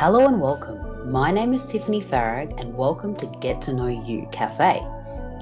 [0.00, 1.12] Hello and welcome.
[1.12, 4.82] My name is Tiffany Farag, and welcome to Get to Know You Cafe.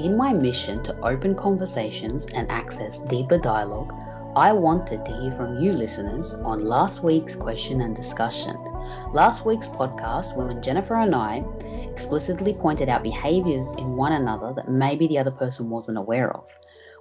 [0.01, 3.95] In my mission to open conversations and access deeper dialogue,
[4.35, 8.57] I wanted to hear from you listeners on last week's question and discussion.
[9.13, 11.45] Last week's podcast, when Jennifer and I
[11.93, 16.49] explicitly pointed out behaviors in one another that maybe the other person wasn't aware of.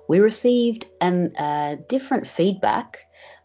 [0.07, 2.99] We received an uh, different feedback,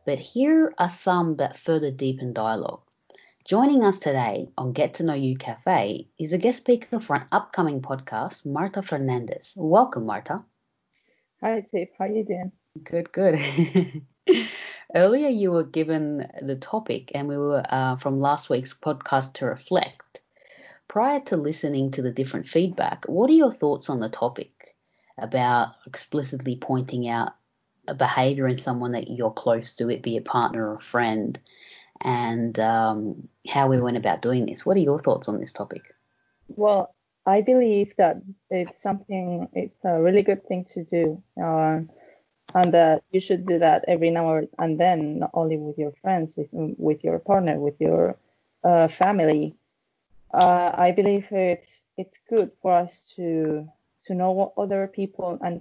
[0.05, 2.83] but here are some that further deepen dialogue.
[3.45, 7.27] Joining us today on Get to Know You Cafe is a guest speaker for an
[7.33, 9.53] upcoming podcast, Marta Fernandez.
[9.57, 10.45] Welcome, Marta.
[11.43, 11.89] Hi, Tiff.
[11.99, 12.53] How are you doing?
[12.85, 13.41] Good, good.
[14.95, 19.47] Earlier, you were given the topic, and we were uh, from last week's podcast to
[19.47, 20.21] reflect.
[20.87, 24.77] Prior to listening to the different feedback, what are your thoughts on the topic
[25.19, 27.33] about explicitly pointing out
[27.89, 31.41] a behavior in someone that you're close to, it be a partner or a friend?
[32.03, 34.67] And um, how we went about doing this.
[34.67, 35.83] What are your thoughts on this topic?
[36.49, 36.95] Well,
[37.25, 41.23] I believe that it's something, it's a really good thing to do.
[41.43, 41.81] Uh,
[42.55, 46.37] and that you should do that every now and then, not only with your friends,
[46.53, 48.17] with your partner, with your
[48.65, 49.55] uh, family.
[50.33, 53.69] Uh, I believe it's it's good for us to
[54.05, 55.61] to know other people and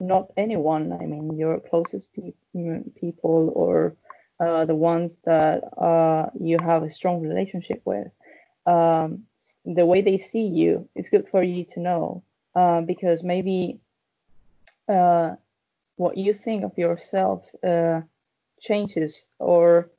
[0.00, 0.92] not anyone.
[0.92, 2.32] I mean, your closest pe-
[3.00, 3.96] people or
[4.40, 8.08] uh, the ones that uh, you have a strong relationship with.
[8.66, 9.24] Um,
[9.64, 12.22] the way they see you, it's good for you to know
[12.54, 13.78] uh, because maybe
[14.88, 15.34] uh,
[15.96, 18.00] what you think of yourself uh,
[18.60, 19.90] changes, or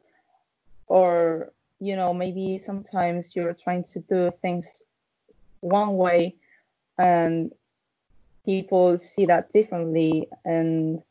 [0.88, 4.84] or you know maybe sometimes you're trying to do things
[5.62, 6.36] one way
[6.98, 7.52] and
[8.46, 11.02] people see that differently and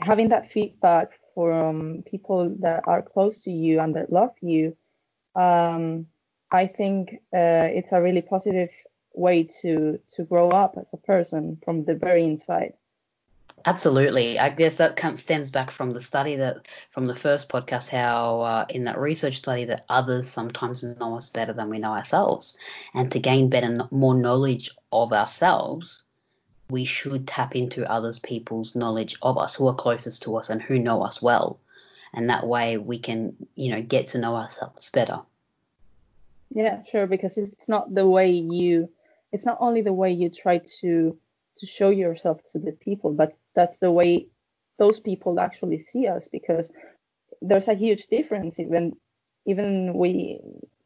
[0.00, 4.76] having that feedback from people that are close to you and that love you,
[5.36, 6.06] um,
[6.50, 8.70] I think uh, it's a really positive
[9.14, 12.72] way to to grow up as a person from the very inside.
[13.64, 14.36] Absolutely.
[14.40, 18.66] I guess that stems back from the study that, from the first podcast, how uh,
[18.68, 22.56] in that research study that others sometimes know us better than we know ourselves.
[22.94, 26.02] And to gain better, more knowledge of ourselves,
[26.70, 30.60] we should tap into others people's knowledge of us who are closest to us and
[30.60, 31.58] who know us well.
[32.12, 35.20] And that way we can you know get to know ourselves better.
[36.50, 38.88] Yeah sure because it's not the way you
[39.32, 41.16] it's not only the way you try to
[41.58, 44.28] to show yourself to the people but that's the way
[44.78, 46.70] those people actually see us because
[47.42, 48.96] there's a huge difference even
[49.44, 50.40] even we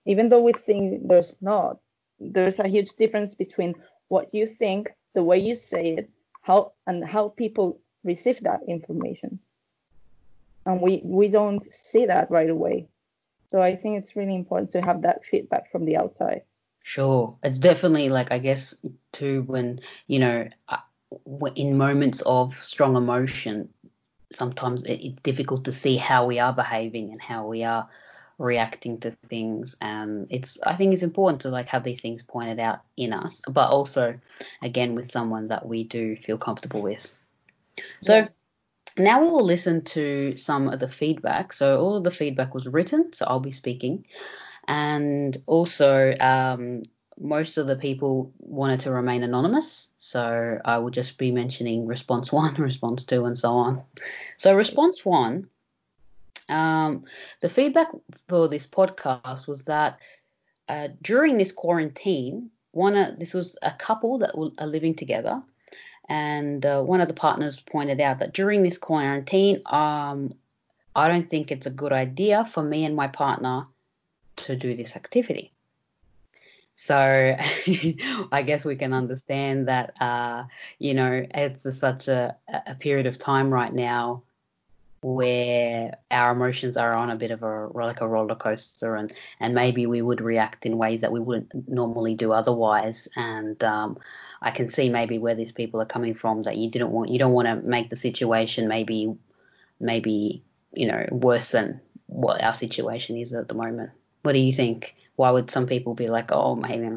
[0.07, 1.79] even though we think there's not
[2.19, 3.75] there's a huge difference between
[4.09, 9.39] what you think the way you say it, how and how people receive that information.
[10.67, 12.89] And we we don't see that right away.
[13.49, 16.43] So I think it's really important to have that feedback from the outside.
[16.83, 18.75] Sure, it's definitely like I guess
[19.13, 20.49] too when you know
[21.55, 23.69] in moments of strong emotion,
[24.33, 27.89] sometimes it's difficult to see how we are behaving and how we are
[28.43, 29.77] reacting to things.
[29.81, 33.41] And it's i think it's important to like have these things pointed out in us
[33.49, 34.19] but also
[34.61, 37.15] again with someone that we do feel comfortable with.
[38.03, 38.29] So
[38.99, 41.53] now we will listen to some of the feedback.
[41.53, 44.05] So all of the feedback was written so i'll be speaking.
[44.69, 46.83] And also um,
[47.19, 49.89] most of the people wanted to remain anonymous.
[49.99, 53.83] So i will just be mentioning response one response two and so on.
[54.37, 55.49] So response one
[56.53, 57.05] um,
[57.41, 57.89] the feedback
[58.29, 59.99] for this podcast was that
[60.69, 65.43] uh, during this quarantine, one this was a couple that are living together,
[66.09, 70.35] and uh, one of the partners pointed out that during this quarantine, um,
[70.95, 73.67] I don't think it's a good idea for me and my partner
[74.37, 75.53] to do this activity.
[76.75, 76.97] So
[78.33, 80.45] I guess we can understand that, uh,
[80.79, 84.23] you know, it's a, such a, a period of time right now
[85.03, 89.53] where our emotions are on a bit of a like a roller coaster and and
[89.53, 93.09] maybe we would react in ways that we wouldn't normally do otherwise.
[93.17, 93.99] And um,
[94.41, 97.19] I can see maybe where these people are coming from that you didn't want you
[97.19, 99.17] don't want to make the situation maybe
[99.81, 103.91] maybe you know worse than what our situation is at the moment.
[104.23, 104.95] What do you think?
[105.17, 106.89] Why would some people be like oh maybe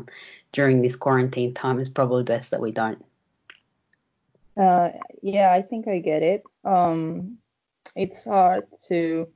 [0.53, 3.03] during this quarantine time it's probably best that we don't?
[4.55, 4.91] Uh,
[5.23, 6.43] yeah I think I get it.
[6.63, 7.39] Um
[7.95, 9.27] it's hard to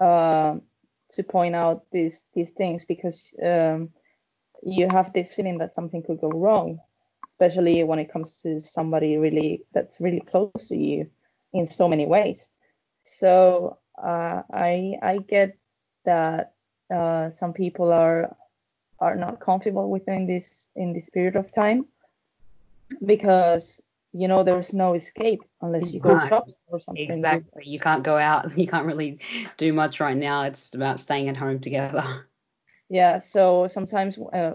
[0.00, 0.56] uh,
[1.12, 3.90] to point out these these things because um,
[4.62, 6.78] you have this feeling that something could go wrong,
[7.32, 11.08] especially when it comes to somebody really that's really close to you
[11.52, 12.48] in so many ways.
[13.04, 15.56] So uh, I I get
[16.04, 16.54] that
[16.94, 18.36] uh, some people are
[19.00, 21.86] are not comfortable within this in this period of time
[23.04, 23.80] because
[24.14, 27.10] you know there's no escape unless you go shopping or something.
[27.10, 27.64] Exactly.
[27.66, 28.56] You can't go out.
[28.62, 29.18] You can't really
[29.56, 30.44] do much right now.
[30.44, 32.26] It's about staying at home together.
[32.88, 33.18] Yeah.
[33.18, 34.52] So sometimes, uh,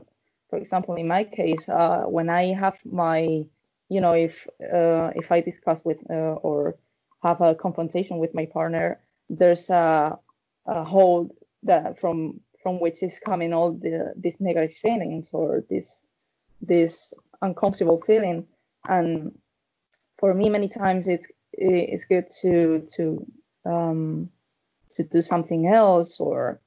[0.50, 3.44] for example, in my case, uh, when I have my,
[3.90, 6.78] you know, if uh, if I discuss with uh, or
[7.22, 10.18] have a confrontation with my partner, there's a,
[10.68, 11.32] a hold
[11.64, 16.02] that from from which is coming all the these negative feelings or this
[16.62, 18.46] this uncomfortable feeling
[18.88, 19.32] and
[20.20, 23.26] for me, many times it's it's good to to
[23.66, 24.30] um,
[24.96, 26.60] to do something else or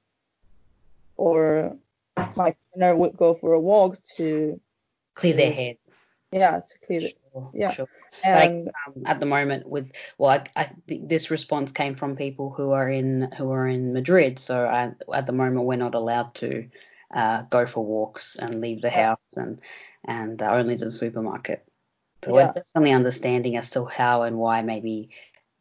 [1.17, 1.77] or
[2.17, 4.61] my partner would go for a walk to
[5.15, 5.77] clear their head.
[6.33, 7.19] Yeah, to clear it.
[7.33, 7.73] Sure, yeah.
[7.73, 7.89] Sure.
[8.25, 12.17] And like, um, at the moment with well, I, I, think this response came from
[12.17, 14.39] people who are in who are in Madrid.
[14.39, 16.69] So I, at the moment we're not allowed to
[17.15, 19.61] uh, go for walks and leave the house and
[20.05, 21.67] and uh, only to the supermarket.
[22.25, 22.47] So yeah.
[22.47, 25.11] we're definitely understanding as to how and why maybe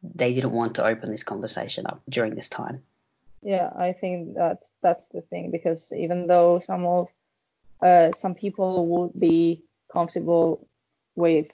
[0.03, 2.83] they didn't want to open this conversation up during this time.
[3.41, 7.07] Yeah, I think that's that's the thing because even though some of
[7.81, 10.67] uh, some people would be comfortable
[11.15, 11.47] with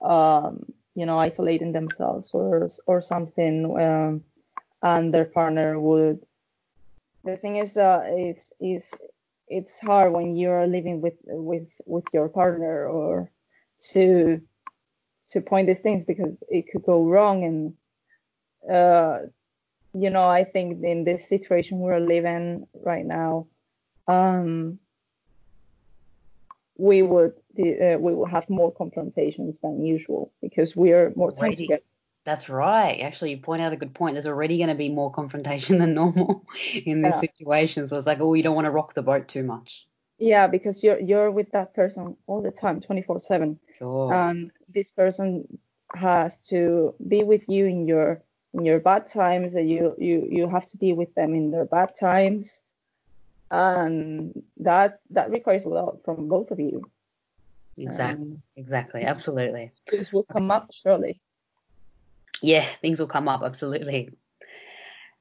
[0.00, 4.24] um, you know isolating themselves or or something, um,
[4.82, 6.20] and their partner would.
[7.22, 8.92] The thing is, uh, it's it's
[9.46, 13.30] it's hard when you're living with with with your partner or
[13.80, 14.40] to
[15.30, 19.20] to point these things because it could go wrong and uh,
[19.94, 23.46] you know i think in this situation we're living right now
[24.08, 24.78] um,
[26.76, 31.82] we would uh, we will have more confrontations than usual because we're more time together
[32.24, 33.00] that's right.
[33.00, 34.14] Actually, you point out a good point.
[34.14, 36.44] There's already going to be more confrontation than normal
[36.74, 37.20] in this yeah.
[37.20, 37.88] situation.
[37.88, 39.86] So it's like, oh, you don't want to rock the boat too much.
[40.20, 43.58] Yeah, because you're you're with that person all the time, 24/7.
[43.78, 44.12] Sure.
[44.12, 45.58] And this person
[45.94, 48.22] has to be with you in your
[48.52, 51.64] in your bad times, and you you you have to be with them in their
[51.64, 52.60] bad times,
[53.50, 56.84] and that that requires a lot from both of you.
[57.78, 58.26] Exactly.
[58.26, 59.02] Um, exactly.
[59.04, 59.72] Absolutely.
[59.90, 61.18] This will come up surely.
[62.42, 64.10] Yeah, things will come up absolutely.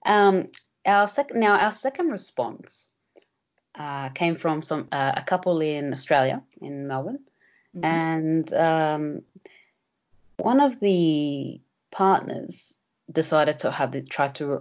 [0.05, 0.49] Um,
[0.85, 2.88] our second now our second response
[3.75, 7.19] uh, came from some uh, a couple in Australia in Melbourne,
[7.75, 7.85] mm-hmm.
[7.85, 9.21] and um,
[10.37, 11.59] one of the
[11.91, 12.73] partners
[13.11, 14.59] decided to have the, try to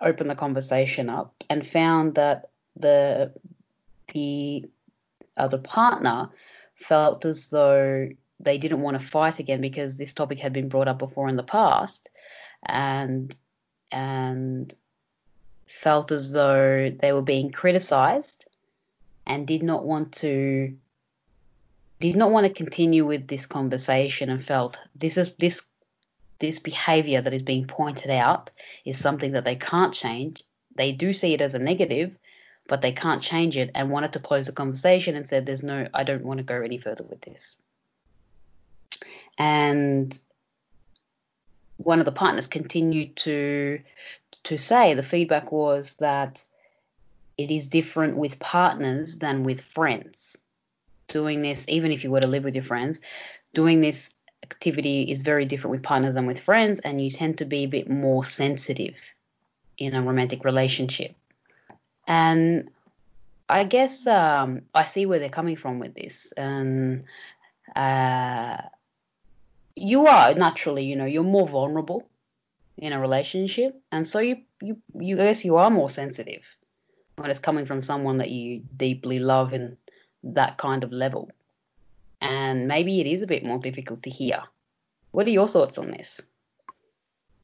[0.00, 3.32] open the conversation up and found that the
[4.14, 4.64] the
[5.36, 6.30] other partner
[6.76, 8.08] felt as though
[8.40, 11.36] they didn't want to fight again because this topic had been brought up before in
[11.36, 12.08] the past
[12.64, 13.34] and
[13.90, 14.74] and
[15.80, 18.37] felt as though they were being criticized
[19.28, 20.74] and did not want to
[22.00, 25.62] did not want to continue with this conversation and felt this is this
[26.38, 28.50] this behavior that is being pointed out
[28.84, 30.44] is something that they can't change.
[30.76, 32.16] They do see it as a negative,
[32.68, 35.88] but they can't change it and wanted to close the conversation and said there's no
[35.92, 37.56] I don't want to go any further with this.
[39.36, 40.16] And
[41.76, 43.80] one of the partners continued to
[44.44, 46.40] to say the feedback was that
[47.38, 50.36] it is different with partners than with friends.
[51.06, 52.98] Doing this, even if you were to live with your friends,
[53.54, 57.44] doing this activity is very different with partners than with friends, and you tend to
[57.44, 58.94] be a bit more sensitive
[59.78, 61.14] in a romantic relationship.
[62.06, 62.70] And
[63.48, 66.32] I guess um, I see where they're coming from with this.
[66.36, 67.04] And
[67.74, 68.58] uh,
[69.76, 72.06] you are naturally, you know, you're more vulnerable
[72.76, 76.42] in a relationship, and so you, you, you, I guess you are more sensitive
[77.18, 79.76] when it's coming from someone that you deeply love in
[80.22, 81.30] that kind of level.
[82.20, 84.42] And maybe it is a bit more difficult to hear.
[85.10, 86.20] What are your thoughts on this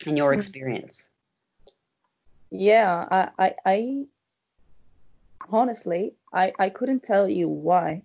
[0.06, 0.38] and your hmm.
[0.38, 1.08] experience?
[2.54, 4.04] yeah, I, I, I
[5.50, 8.02] honestly, I, I couldn't tell you why,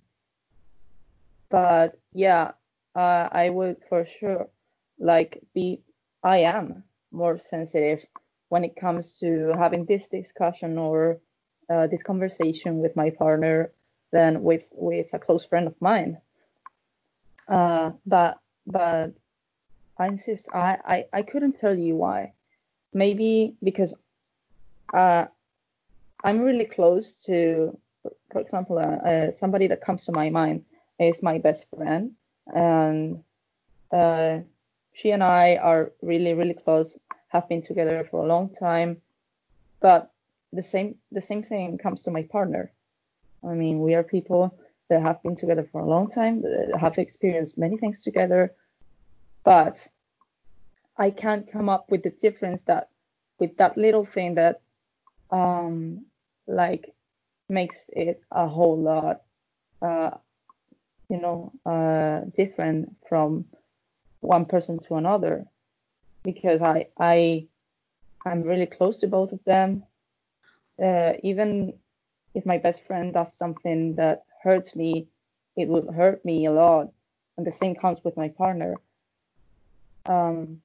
[1.49, 2.51] but yeah,
[2.95, 4.49] uh, I would for sure
[4.99, 5.81] like be,
[6.23, 8.03] I am more sensitive
[8.49, 11.19] when it comes to having this discussion or
[11.69, 13.71] uh, this conversation with my partner
[14.11, 16.17] than with with a close friend of mine.
[17.47, 19.13] Uh, but but
[19.97, 20.49] I insist.
[20.53, 22.33] I, I I couldn't tell you why.
[22.93, 23.93] Maybe because
[24.93, 25.25] uh,
[26.23, 27.77] I'm really close to,
[28.31, 30.65] for example, uh, uh, somebody that comes to my mind
[30.99, 32.13] is my best friend,
[32.47, 33.23] and
[33.91, 34.39] uh,
[34.93, 36.97] she and I are really really close.
[37.29, 39.01] Have been together for a long time,
[39.81, 40.11] but
[40.53, 42.71] the same the same thing comes to my partner.
[43.43, 44.57] I mean, we are people
[44.89, 46.43] that have been together for a long time,
[46.79, 48.53] have experienced many things together,
[49.43, 49.87] but
[50.97, 52.89] I can't come up with the difference that
[53.39, 54.61] with that little thing that
[55.31, 56.05] um
[56.47, 56.93] like
[57.47, 59.21] makes it a whole lot
[59.81, 60.11] uh
[61.09, 63.45] you know uh different from
[64.21, 65.45] one person to another
[66.23, 67.47] because I I
[68.25, 69.83] I'm really close to both of them
[70.81, 71.73] uh, even
[72.33, 75.07] if my best friend does something that hurts me,
[75.55, 76.91] it would hurt me a lot.
[77.37, 78.75] And the same comes with my partner.
[80.05, 80.61] Um,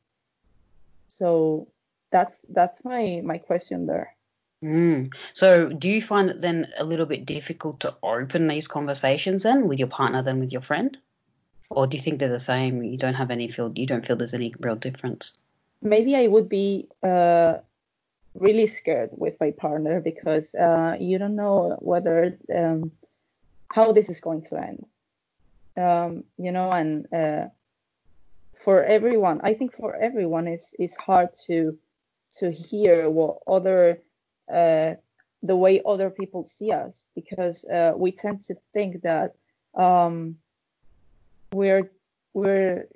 [1.09, 1.69] so
[2.11, 4.17] that's that's my my question there.
[4.63, 5.13] Mm.
[5.35, 9.69] So, do you find it then a little bit difficult to open these conversations then
[9.69, 10.97] with your partner than with your friend,
[11.71, 12.83] or do you think they're the same?
[12.83, 15.37] You don't have any feel you don't feel there's any real difference.
[15.83, 17.59] Maybe I would be uh,
[18.35, 22.91] really scared with my partner because uh, you don't know whether um,
[23.73, 24.87] how this is going to end.
[25.77, 27.47] Um, you know, and uh,
[28.65, 31.77] for everyone, I think for everyone, it's it's hard to
[32.39, 34.01] to hear what other
[34.53, 34.95] uh,
[35.43, 39.35] the way other people see us because uh, we tend to think that
[39.75, 40.37] um,
[41.53, 41.91] we're
[42.33, 42.89] we're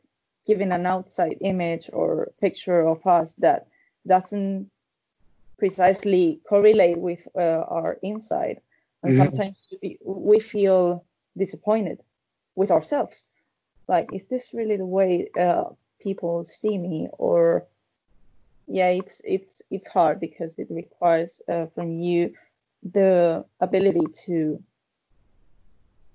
[0.47, 3.67] giving an outside image or picture of us that
[4.07, 4.71] doesn't
[5.59, 8.61] precisely correlate with uh, our inside.
[9.03, 9.25] And mm-hmm.
[9.25, 9.57] sometimes
[10.05, 11.05] we feel
[11.37, 12.01] disappointed
[12.55, 13.25] with ourselves.
[13.87, 15.65] Like, is this really the way uh,
[16.01, 17.09] people see me?
[17.13, 17.67] Or,
[18.67, 22.35] yeah, it's it's it's hard because it requires uh, from you
[22.93, 24.63] the ability to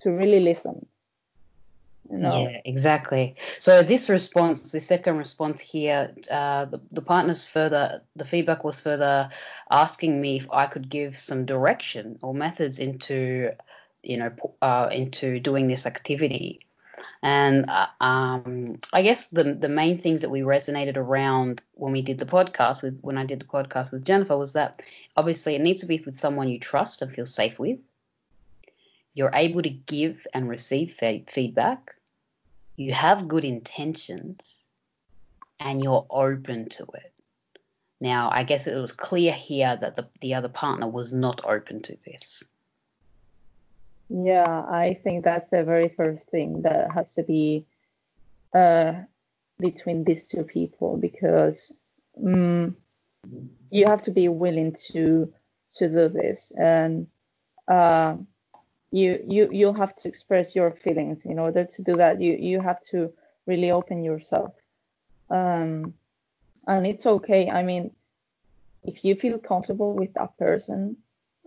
[0.01, 0.85] to really listen
[2.09, 2.49] no.
[2.49, 3.35] Yeah, exactly.
[3.59, 8.79] So this response, the second response here, uh, the, the partners further, the feedback was
[8.79, 9.29] further
[9.71, 13.51] asking me if I could give some direction or methods into,
[14.03, 14.31] you know,
[14.61, 16.59] uh, into doing this activity.
[17.21, 22.01] And uh, um, I guess the the main things that we resonated around when we
[22.01, 24.81] did the podcast with when I did the podcast with Jennifer was that
[25.17, 27.79] obviously it needs to be with someone you trust and feel safe with
[29.13, 30.95] you're able to give and receive
[31.27, 31.92] feedback,
[32.75, 34.41] you have good intentions,
[35.59, 37.13] and you're open to it.
[38.01, 41.81] Now, I guess it was clear here that the, the other partner was not open
[41.83, 42.43] to this.
[44.09, 47.65] Yeah, I think that's the very first thing that has to be
[48.53, 48.93] uh,
[49.59, 51.73] between these two people because
[52.21, 52.75] um,
[53.71, 55.33] you have to be willing to
[55.75, 57.07] to do this and
[57.67, 58.15] uh,
[58.93, 61.25] you you you'll have to express your feelings.
[61.25, 63.11] In order to do that you you have to
[63.47, 64.53] really open yourself.
[65.29, 65.93] Um
[66.67, 67.49] and it's okay.
[67.49, 67.91] I mean
[68.83, 70.97] if you feel comfortable with that person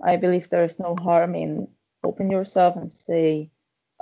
[0.04, 1.68] i believe there's no harm in
[2.04, 3.50] open yourself and say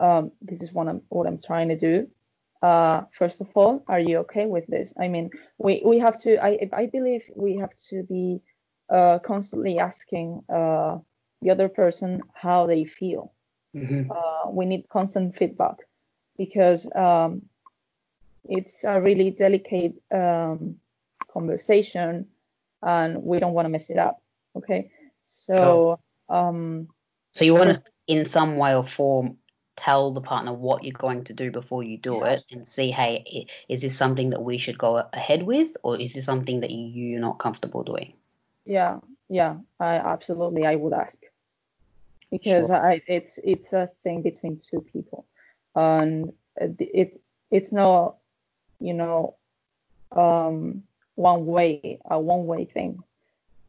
[0.00, 2.08] um, this is what i'm what i'm trying to do.
[2.62, 4.92] Uh, first of all are you okay with this?
[4.98, 8.40] I mean we we have to i i believe we have to be
[8.90, 10.98] uh, constantly asking uh,
[11.42, 13.33] the other person how they feel.
[13.74, 14.10] Mm-hmm.
[14.10, 15.78] Uh, we need constant feedback
[16.36, 17.42] because um,
[18.48, 20.76] it's a really delicate um,
[21.32, 22.26] conversation
[22.82, 24.20] and we don't want to mess it up.
[24.56, 24.90] Okay.
[25.26, 26.88] So, um,
[27.34, 29.38] so you want to, in some way or form,
[29.76, 32.32] tell the partner what you're going to do before you do yeah.
[32.32, 36.12] it and see, hey, is this something that we should go ahead with or is
[36.12, 38.12] this something that you're not comfortable doing?
[38.64, 41.18] Yeah, yeah, I absolutely I would ask
[42.34, 42.76] because sure.
[42.76, 45.24] I, it's it's a thing between two people,
[45.76, 47.20] and it
[47.52, 48.16] it's not
[48.80, 49.36] you know
[50.10, 50.82] um,
[51.14, 52.98] one way a one way thing.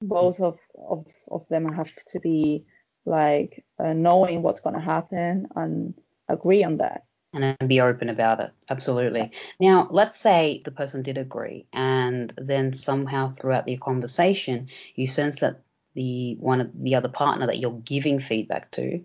[0.01, 2.65] Both of, of of them have to be
[3.05, 5.93] like uh, knowing what's going to happen and
[6.27, 7.03] agree on that.
[7.33, 8.51] and be open about it.
[8.67, 9.31] Absolutely.
[9.59, 15.41] Now, let's say the person did agree, and then somehow throughout the conversation, you sense
[15.41, 15.61] that
[15.95, 19.03] the one of the other partner that you're giving feedback to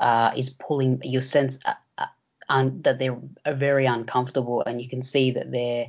[0.00, 1.00] uh, is pulling.
[1.02, 2.06] your sense uh, uh,
[2.48, 5.86] un, that they're very uncomfortable, and you can see that they're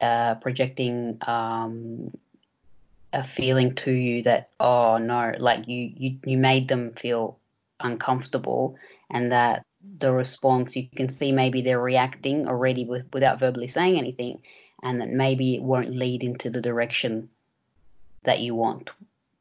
[0.00, 2.16] uh, projecting um,
[3.12, 7.36] a feeling to you that oh no, like you you you made them feel
[7.80, 8.76] uncomfortable,
[9.10, 9.66] and that
[9.98, 14.40] the response you can see maybe they're reacting already with, without verbally saying anything,
[14.82, 17.28] and that maybe it won't lead into the direction
[18.22, 18.92] that you want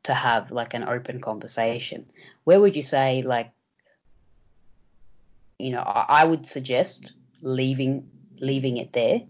[0.10, 2.04] to have like an open conversation.
[2.44, 3.51] Where would you say like
[5.60, 7.12] you know I, I would suggest
[7.42, 9.22] leaving leaving it there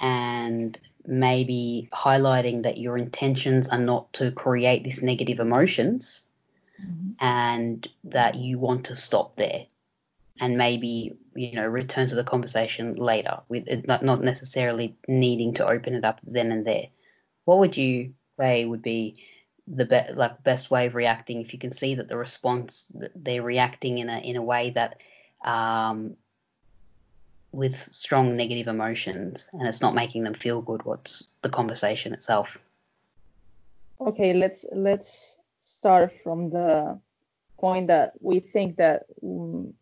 [0.00, 0.76] and
[1.06, 6.24] maybe highlighting that your intentions are not to create these negative emotions
[6.82, 7.12] mm-hmm.
[7.20, 9.66] and that you want to stop there
[10.40, 15.54] and maybe you know return to the conversation later with it not, not necessarily needing
[15.54, 16.88] to open it up then and there
[17.44, 19.14] what would you say would be
[19.72, 23.42] the be- like best way of reacting if you can see that the response they're
[23.42, 24.98] reacting in a in a way that
[25.44, 26.16] um,
[27.52, 32.48] with strong negative emotions and it's not making them feel good what's the conversation itself
[34.00, 36.98] okay let's let's start from the
[37.58, 39.72] point that we think that um,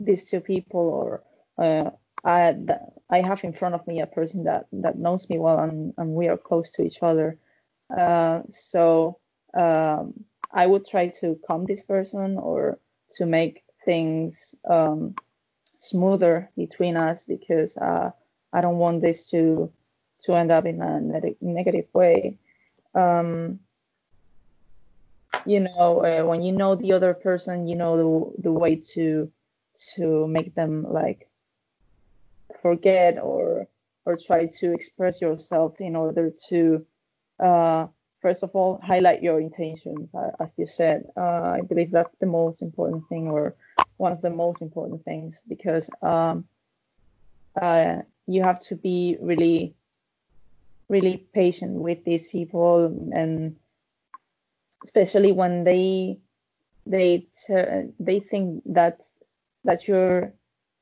[0.00, 1.22] these two people or
[1.58, 1.90] uh,
[2.24, 2.56] I,
[3.10, 6.10] I have in front of me a person that, that knows me well and, and
[6.10, 7.38] we are close to each other.
[7.90, 9.18] Uh, so
[9.56, 12.78] um, I would try to calm this person or
[13.14, 15.14] to make things um,
[15.78, 18.10] smoother between us because uh,
[18.52, 19.72] I don't want this to
[20.22, 22.38] to end up in a ne- negative way.
[22.94, 23.60] Um,
[25.44, 29.30] you know, uh, when you know the other person, you know the the way to
[29.96, 31.28] to make them like
[32.62, 33.66] forget or
[34.06, 36.86] or try to express yourself in order to
[37.40, 37.86] uh,
[38.20, 42.26] first of all highlight your intentions uh, as you said uh, i believe that's the
[42.26, 43.54] most important thing or
[43.96, 46.44] one of the most important things because um,
[47.60, 49.74] uh, you have to be really
[50.88, 53.56] really patient with these people and
[54.84, 56.18] especially when they
[56.86, 57.26] they
[57.98, 59.00] they think that
[59.64, 60.32] that you're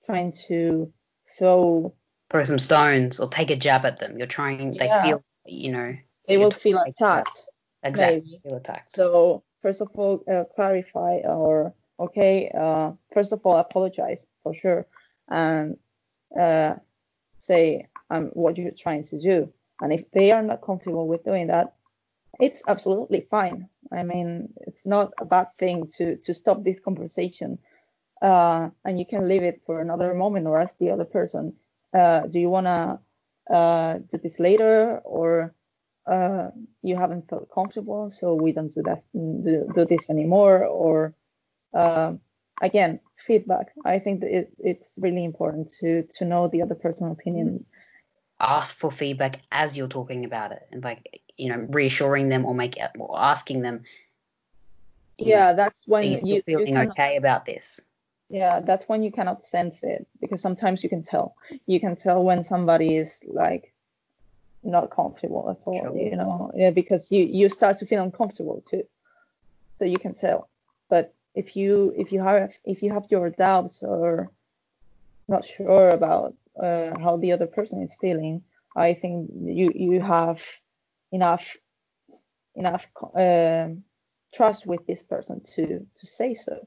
[0.04, 0.92] trying to
[1.38, 1.94] throw
[2.30, 5.02] throw some stones or take a jab at them you're trying yeah.
[5.02, 5.94] they feel you know
[6.28, 7.42] they will feel attacked
[7.82, 13.56] exactly feel attacked so first of all uh, clarify or okay, uh, first of all,
[13.56, 14.86] apologize for sure
[15.28, 15.76] and
[16.38, 16.74] uh,
[17.38, 19.52] say um, what you're trying to do.
[19.80, 21.74] And if they are not comfortable with doing that,
[22.40, 23.68] it's absolutely fine.
[23.92, 27.58] I mean, it's not a bad thing to to stop this conversation,
[28.22, 31.54] uh, and you can leave it for another moment or ask the other person,
[31.92, 33.00] uh, do you wanna
[33.50, 35.54] uh, do this later or
[36.06, 36.48] uh,
[36.82, 41.14] you haven't felt comfortable, so we don't do that do, do this anymore or
[41.74, 42.14] uh,
[42.60, 43.72] again, feedback.
[43.84, 47.64] I think that it, it's really important to to know the other person's opinion.
[48.40, 52.54] Ask for feedback as you're talking about it, and like you know, reassuring them or
[52.54, 53.82] make or asking them.
[55.18, 57.80] Yeah, know, that's when you, you feeling you cannot, okay about this.
[58.28, 61.36] Yeah, that's when you cannot sense it because sometimes you can tell.
[61.66, 63.72] You can tell when somebody is like
[64.62, 65.80] not comfortable at all.
[65.80, 65.96] Sure.
[65.96, 68.84] You know, yeah, because you you start to feel uncomfortable too,
[69.78, 70.48] so you can tell.
[70.88, 74.30] But if you if you have if you have your doubts or
[75.28, 78.42] not sure about uh, how the other person is feeling,
[78.76, 80.42] I think you you have
[81.10, 81.56] enough
[82.54, 83.68] enough uh,
[84.34, 86.66] trust with this person to to say so.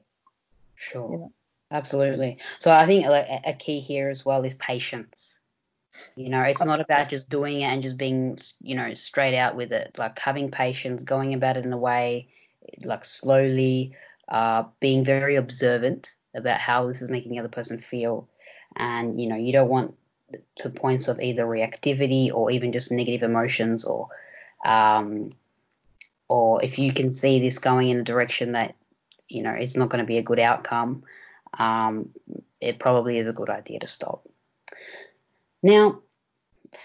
[0.74, 1.10] Sure.
[1.12, 1.32] You know?
[1.70, 2.38] Absolutely.
[2.60, 5.35] So I think a, a key here as well is patience.
[6.16, 9.56] You know, it's not about just doing it and just being, you know, straight out
[9.56, 9.94] with it.
[9.98, 12.28] Like having patience, going about it in a way,
[12.82, 13.94] like slowly,
[14.28, 18.28] uh, being very observant about how this is making the other person feel.
[18.76, 19.94] And, you know, you don't want
[20.56, 24.08] to points of either reactivity or even just negative emotions or,
[24.64, 25.32] um,
[26.28, 28.74] or if you can see this going in a direction that,
[29.28, 31.04] you know, it's not going to be a good outcome,
[31.58, 32.10] um,
[32.60, 34.26] it probably is a good idea to stop.
[35.66, 36.02] Now,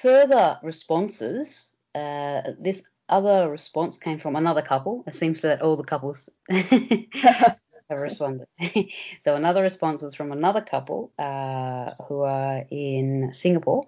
[0.01, 5.03] further responses, uh, this other response came from another couple.
[5.05, 7.59] It seems that all the couples have
[7.91, 8.47] responded.
[9.21, 13.87] so another response was from another couple uh, who are in Singapore.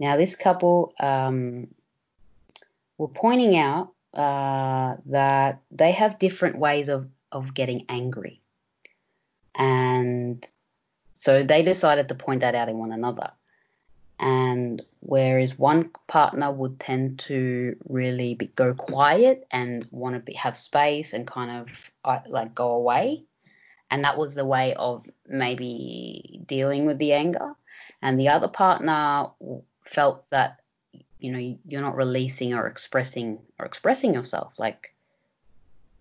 [0.00, 1.68] Now this couple um,
[2.96, 8.40] were pointing out uh, that they have different ways of of getting angry,
[9.54, 10.44] and
[11.14, 13.30] so they decided to point that out in one another.
[14.18, 20.32] And whereas one partner would tend to really be, go quiet and want to be,
[20.34, 21.68] have space and kind of
[22.04, 23.24] uh, like go away,
[23.90, 27.54] and that was the way of maybe dealing with the anger.
[28.02, 29.28] And the other partner
[29.84, 30.60] felt that
[31.20, 34.52] you know you're not releasing or expressing or expressing yourself.
[34.58, 34.94] Like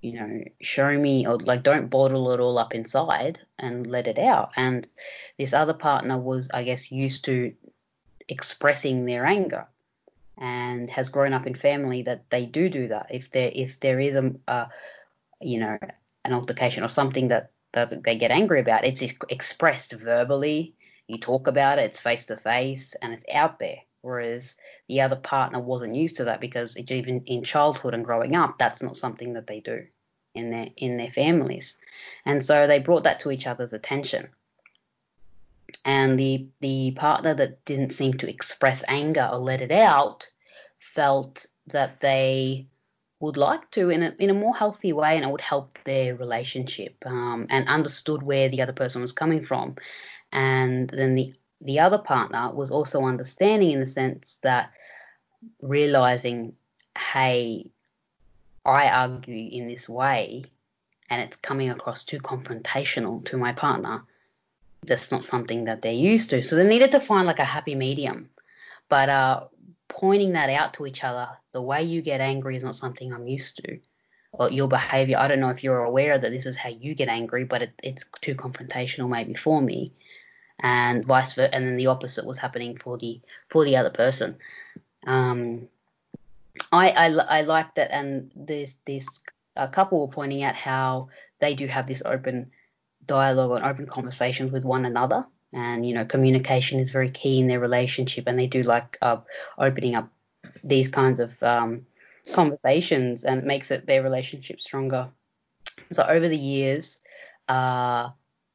[0.01, 4.17] you know show me or like don't bottle it all up inside and let it
[4.17, 4.51] out.
[4.55, 4.87] And
[5.37, 7.53] this other partner was i guess used to
[8.29, 9.67] expressing their anger
[10.37, 13.07] and has grown up in family that they do do that.
[13.09, 14.69] If there if there is a, a
[15.41, 15.77] you know
[16.25, 20.75] an altercation or something that that they get angry about it's expressed verbally.
[21.07, 23.77] You talk about it it's face to face and it's out there.
[24.01, 24.55] Whereas
[24.87, 28.83] the other partner wasn't used to that because even in childhood and growing up that's
[28.83, 29.85] not something that they do
[30.35, 31.77] in their in their families.
[32.25, 34.29] And so they brought that to each other's attention
[35.87, 40.27] and the the partner that didn't seem to express anger or let it out
[40.93, 42.67] felt that they
[43.19, 46.13] would like to in a in a more healthy way and it would help their
[46.13, 49.75] relationship um, and understood where the other person was coming from.
[50.31, 54.71] And then the the other partner was also understanding in the sense that
[55.61, 56.53] realizing
[56.97, 57.69] hey
[58.65, 60.43] I argue in this way
[61.09, 64.03] and it's coming across too confrontational to my partner
[64.87, 66.43] that's not something that they're used to.
[66.43, 68.29] So they needed to find like a happy medium.
[68.89, 69.43] But uh,
[69.87, 73.27] pointing that out to each other, the way you get angry is not something I'm
[73.27, 73.79] used to.
[74.31, 77.09] Or your behavior, I don't know if you're aware that this is how you get
[77.09, 79.93] angry, but it, it's too confrontational maybe for me,
[80.59, 81.53] and vice versa.
[81.55, 84.35] And then the opposite was happening for the for the other person.
[85.07, 85.69] Um,
[86.71, 89.07] I, I I like that, and this this
[89.55, 92.51] a couple were pointing out how they do have this open
[93.07, 95.25] dialogue and open conversations with one another.
[95.53, 99.17] And you know, communication is very key in their relationship, and they do like uh,
[99.57, 100.09] opening up
[100.63, 101.85] these kinds of um,
[102.33, 105.09] conversations, and it makes it their relationship stronger.
[105.91, 106.99] So over the years,
[107.47, 108.09] uh,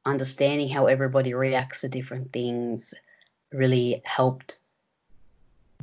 [0.05, 2.93] understanding how everybody reacts to different things
[3.51, 4.57] really helped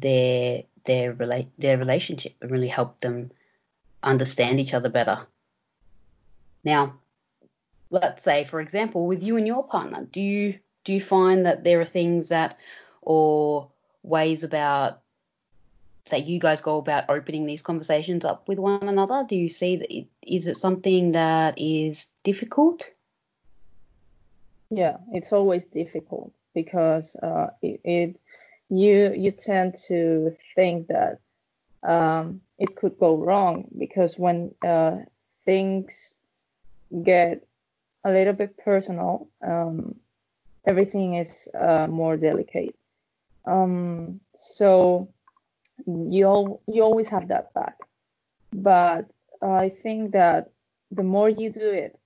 [0.00, 3.30] their their relate their relationship and really helped them
[4.02, 5.26] understand each other better.
[6.64, 6.99] Now,
[7.90, 11.64] let's say, for example, with you and your partner, do you do you find that
[11.64, 12.59] there are things that
[13.03, 13.70] or
[14.03, 15.00] ways about
[16.09, 19.24] that you guys go about opening these conversations up with one another?
[19.29, 22.88] Do you see that it, is it something that is difficult?
[24.70, 28.20] Yeah, it's always difficult because uh, it, it
[28.68, 31.18] you you tend to think that
[31.83, 34.98] um, it could go wrong because when uh,
[35.44, 36.14] things
[37.03, 37.46] get
[38.04, 39.28] a little bit personal.
[39.46, 39.96] Um,
[40.66, 42.74] everything is uh, more delicate.
[43.46, 45.08] Um, so
[45.86, 47.76] you you always have that back.
[48.52, 49.06] But
[49.42, 50.50] I think that
[50.90, 51.98] the more you do it,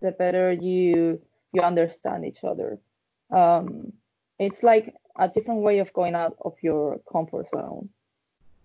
[0.00, 1.20] the better you
[1.52, 2.78] you understand each other.
[3.30, 3.92] Um,
[4.38, 7.88] it's like a different way of going out of your comfort zone.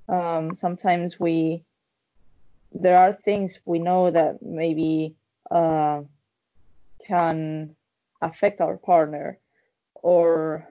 [0.09, 1.63] Um, sometimes we
[2.73, 5.15] there are things we know that maybe
[5.51, 6.01] uh,
[7.07, 7.75] can
[8.21, 9.39] affect our partner
[9.95, 10.67] or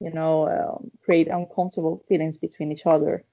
[0.00, 3.24] you know um, create uncomfortable feelings between each other.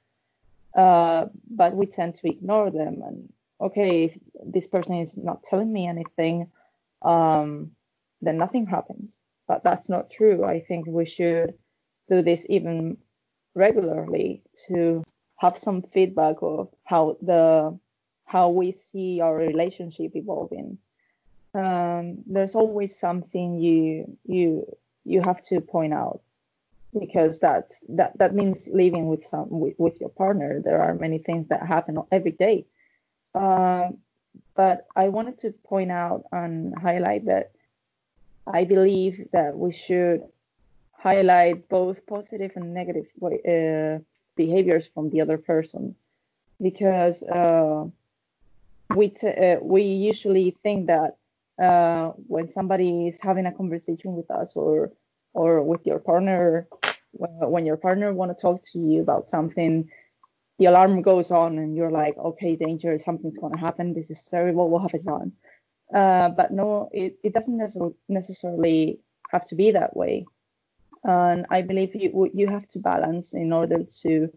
[0.76, 5.72] Uh, but we tend to ignore them and okay if this person is not telling
[5.72, 6.48] me anything
[7.04, 7.72] um,
[8.22, 9.20] then nothing happens.
[9.48, 10.44] But that's not true.
[10.44, 11.54] I think we should
[12.10, 12.98] do this even
[13.54, 15.04] regularly to
[15.38, 17.78] have some feedback of how the
[18.26, 20.78] how we see our relationship evolving
[21.54, 24.66] um, there's always something you you
[25.06, 26.22] you have to point out
[27.00, 30.62] because that's that that means living with some with, with your partner.
[30.64, 32.66] There are many things that happen every day.
[33.36, 33.98] Um,
[34.56, 37.52] but i wanted to point out and highlight that
[38.48, 40.24] i believe that we should
[40.92, 44.00] highlight both positive and negative uh,
[44.36, 45.96] behaviors from the other person
[46.62, 47.84] because uh,
[48.96, 51.18] we t- uh, we usually think that
[51.62, 54.92] uh, when somebody is having a conversation with us or
[55.34, 56.68] or with your partner
[57.14, 59.90] when your partner want to talk to you about something
[60.60, 63.94] the alarm goes on and you're like okay danger something's going to happen.
[63.94, 64.70] This is terrible.
[64.70, 65.32] What have I done?
[65.94, 67.58] Uh, but no it, it doesn't
[68.08, 69.00] necessarily
[69.32, 70.26] have to be that way.
[71.04, 74.30] And I believe you you have to balance in order to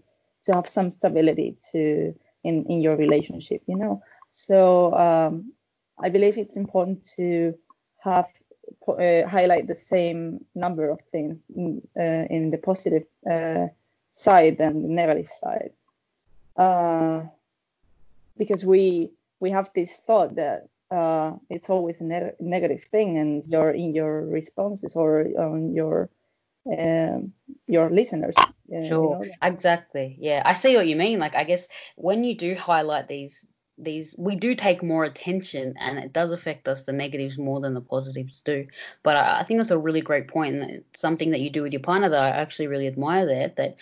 [0.45, 4.03] to have some stability to in in your relationship you know?
[4.31, 5.53] So um,
[6.03, 7.55] I believe it's important to
[8.03, 8.27] have
[8.89, 13.67] uh, highlight the same number of things in, uh, in the positive uh,
[14.13, 15.71] side and the negative side.
[16.57, 17.23] Uh,
[18.39, 23.45] because we we have this thought that uh, it's always a ne- negative thing, and
[23.47, 26.11] you're in your responses or on your
[26.67, 27.33] um,
[27.67, 28.37] your listeners.
[28.73, 29.35] Uh, sure, you know?
[29.43, 30.17] exactly.
[30.19, 31.19] Yeah, I see what you mean.
[31.19, 33.47] Like, I guess when you do highlight these
[33.79, 37.75] these we do take more attention and it does affect us the negatives more than
[37.75, 38.67] the positives do.
[39.03, 41.63] But i, I think that's a really great point and it's something that you do
[41.63, 43.77] with your partner that i actually really admire there that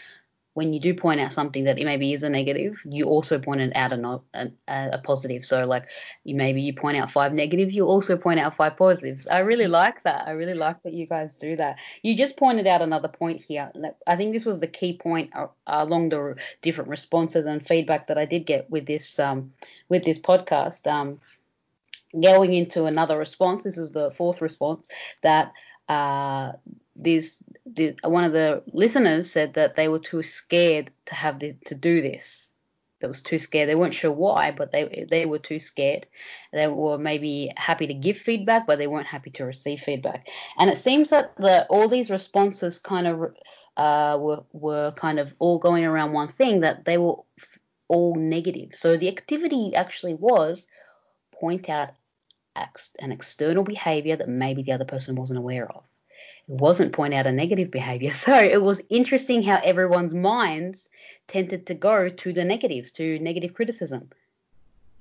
[0.55, 3.93] when you do point out something that maybe is a negative, you also pointed out
[3.93, 5.45] a, a, a, positive.
[5.45, 5.87] So like
[6.23, 9.27] you maybe you point out five negatives, you also point out five positives.
[9.27, 10.27] I really like that.
[10.29, 11.77] I really like that you guys do that.
[12.03, 13.71] You just pointed out another point here.
[14.07, 15.33] I think this was the key point
[15.67, 19.53] along the different responses and feedback that I did get with this um,
[19.89, 20.87] with this podcast.
[20.87, 21.21] Um,
[22.23, 24.89] going into another response, this is the fourth response
[25.23, 25.53] that
[25.89, 26.53] uh,
[26.97, 27.43] this
[28.03, 32.01] one of the listeners said that they were too scared to have this, to do
[32.01, 32.47] this.
[33.01, 33.69] They was too scared.
[33.69, 36.07] They weren't sure why, but they they were too scared.
[36.53, 40.27] They were maybe happy to give feedback, but they weren't happy to receive feedback.
[40.59, 43.35] And it seems that the all these responses kind of
[43.77, 47.17] uh, were were kind of all going around one thing that they were
[47.89, 48.71] all negative.
[48.75, 50.67] So the activity actually was
[51.33, 51.91] point out
[53.01, 55.83] an external behavior that maybe the other person wasn't aware of.
[56.49, 58.13] It wasn't point out a negative behavior.
[58.15, 60.89] So it was interesting how everyone's minds
[61.29, 64.11] tended to go to the negatives, to negative criticism.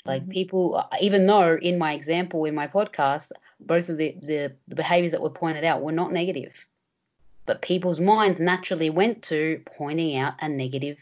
[0.06, 0.32] Like mm-hmm.
[0.32, 5.14] people, even though in my example, in my podcast, both of the, the, the behaviors
[5.14, 6.52] that were pointed out were not negative,
[7.46, 10.98] but people's minds naturally went to pointing out a negative,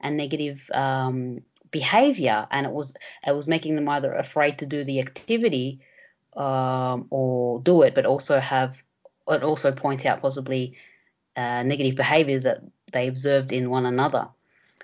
[0.00, 2.94] a negative um, behavior, and it was
[3.26, 5.80] it was making them either afraid to do the activity
[6.36, 8.76] um, or do it, but also have
[9.28, 10.76] and also point out possibly
[11.36, 14.28] uh, negative behaviors that they observed in one another.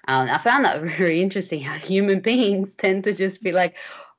[0.06, 3.74] Um, I found that very interesting how human beings tend to just be like,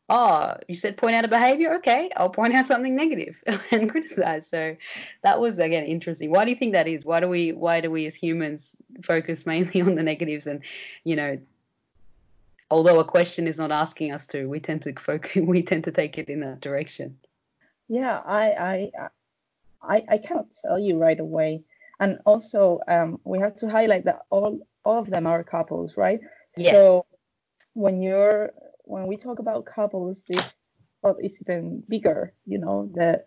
[0.10, 1.76] oh, you said point out a behavior?
[1.76, 3.36] Okay, I'll point out something negative
[3.72, 4.48] and criticize.
[4.48, 4.76] So
[5.24, 6.32] that was again interesting.
[6.32, 7.06] Why do you think that is?
[7.06, 10.62] Why do we why do we as humans focus mainly on the negatives and
[11.04, 11.40] you know
[12.72, 15.92] although a question is not asking us to, we tend to focus we tend to
[15.92, 17.18] take it in that direction.
[17.88, 19.10] Yeah, I I
[19.82, 21.64] I, I cannot tell you right away.
[22.00, 26.20] And also, um, we have to highlight that all all of them are couples, right?
[26.56, 26.72] Yeah.
[26.72, 27.06] So
[27.74, 28.52] when you're
[28.84, 30.54] when we talk about couples, this
[31.02, 32.34] thought is even bigger.
[32.46, 33.26] You know that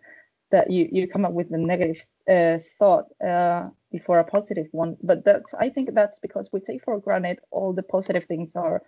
[0.51, 4.97] that you you come up with the negative uh, thought uh, before a positive one.
[5.03, 8.81] But that's I think that's because we take for granted all the positive things our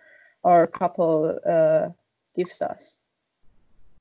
[0.44, 1.88] our couple uh,
[2.36, 2.98] gives us.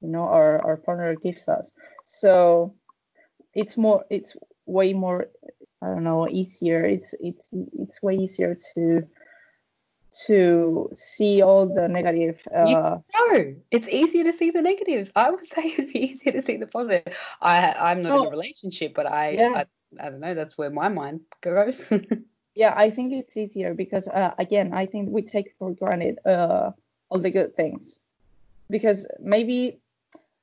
[0.01, 1.73] You know, our our partner gives us.
[2.05, 2.75] So
[3.55, 5.27] it's more it's way more
[5.81, 6.83] I don't know easier.
[6.85, 9.07] It's it's it's way easier to
[10.27, 12.41] to see all the negative.
[12.53, 15.11] Uh, no, it's easier to see the negatives.
[15.15, 17.13] I would say it'd be easier to see the positive.
[17.41, 19.51] I I'm not oh, in a relationship, but I, yeah.
[19.55, 19.65] I
[19.99, 20.33] I don't know.
[20.33, 21.91] That's where my mind goes.
[22.55, 26.71] yeah, I think it's easier because uh, again, I think we take for granted uh,
[27.09, 27.99] all the good things
[28.69, 29.79] because maybe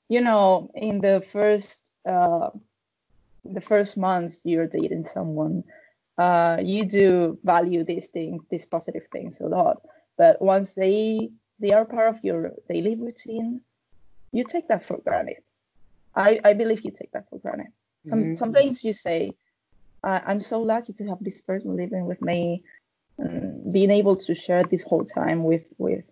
[0.08, 2.50] you know in the first uh,
[3.44, 5.64] the first months you're dating someone,
[6.18, 9.82] uh, you do value these things, these positive things a lot.
[10.16, 13.60] But once they they are part of your daily routine,
[14.32, 15.42] you take that for granted.
[16.14, 17.68] I, I believe you take that for granted.
[18.06, 18.34] Some mm-hmm.
[18.34, 19.32] sometimes you say,
[20.04, 22.64] I'm so lucky to have this person living with me,
[23.18, 26.04] and being able to share this whole time with with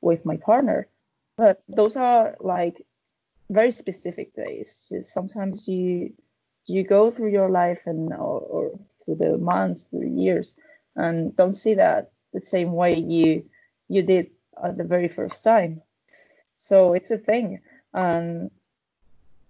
[0.00, 0.88] with my partner.
[1.36, 2.84] But those are like
[3.48, 4.92] very specific days.
[5.02, 6.12] Sometimes you
[6.66, 10.56] you go through your life and or, or through the months, through the years,
[10.96, 13.44] and don't see that the same way you
[13.88, 14.30] you did
[14.62, 15.82] at the very first time.
[16.58, 17.60] So it's a thing.
[17.92, 18.50] And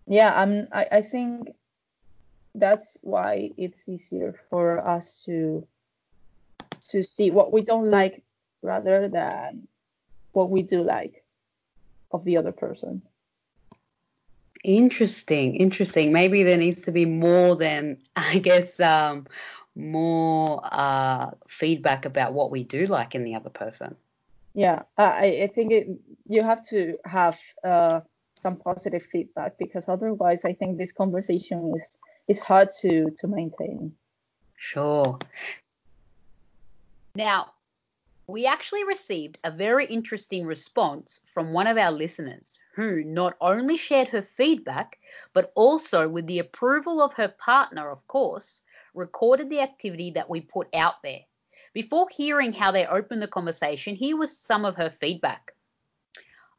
[0.06, 1.48] yeah, I'm I, I think
[2.54, 5.66] that's why it's easier for us to
[6.88, 8.22] to see what we don't like
[8.62, 9.68] rather than
[10.32, 11.24] what we do like
[12.12, 13.02] of the other person.
[14.64, 16.12] Interesting, interesting.
[16.12, 19.26] Maybe there needs to be more than, I guess, um,
[19.74, 23.96] more uh, feedback about what we do like in the other person.
[24.54, 25.88] Yeah, I, I think it,
[26.28, 28.00] you have to have uh,
[28.36, 33.92] some positive feedback because otherwise, I think this conversation is is hard to to maintain.
[34.56, 35.18] Sure.
[37.14, 37.52] Now,
[38.26, 43.76] we actually received a very interesting response from one of our listeners who not only
[43.76, 44.98] shared her feedback,
[45.33, 48.62] but also, with the approval of her partner, of course,
[48.94, 51.20] recorded the activity that we put out there.
[51.72, 55.54] Before hearing how they opened the conversation, here was some of her feedback.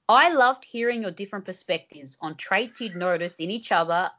[0.07, 4.11] I loved hearing your different perspectives on traits you'd noticed in each other,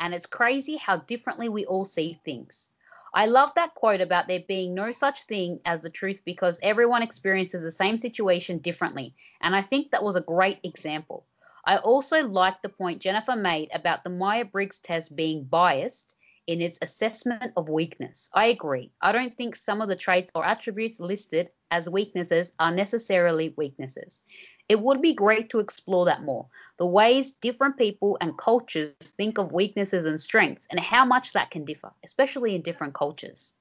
[0.00, 2.72] and it's crazy how differently we all see things.
[3.14, 7.02] I love that quote about there being no such thing as the truth because everyone
[7.02, 11.26] experiences the same situation differently, and I think that was a great example.
[11.64, 16.14] I also like the point Jennifer made about the Myers Briggs test being biased
[16.46, 18.30] in its assessment of weakness.
[18.32, 18.90] I agree.
[19.02, 24.24] I don't think some of the traits or attributes listed as weaknesses are necessarily weaknesses.
[24.68, 26.46] It would be great to explore that more.
[26.78, 31.50] The ways different people and cultures think of weaknesses and strengths and how much that
[31.50, 33.52] can differ, especially in different cultures.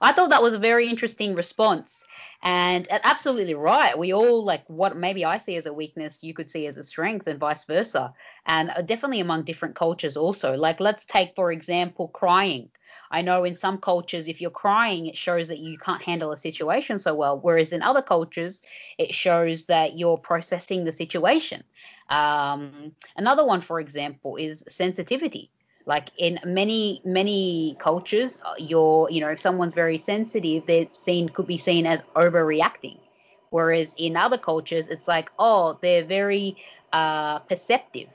[0.00, 2.04] I thought that was a very interesting response
[2.44, 3.98] and absolutely right.
[3.98, 6.84] We all like what maybe I see as a weakness, you could see as a
[6.84, 8.12] strength, and vice versa.
[8.44, 10.54] And uh, definitely among different cultures also.
[10.54, 12.68] Like let's take for example crying.
[13.10, 16.36] I know in some cultures, if you're crying, it shows that you can't handle a
[16.36, 17.38] situation so well.
[17.38, 18.60] Whereas in other cultures,
[18.98, 21.62] it shows that you're processing the situation.
[22.10, 25.50] Um, another one, for example, is sensitivity
[25.86, 31.28] like in many many cultures uh, you're you know if someone's very sensitive they're seen
[31.28, 32.98] could be seen as overreacting.
[33.50, 36.56] Whereas in other cultures it's like oh they're very
[36.92, 38.08] uh, perceptive.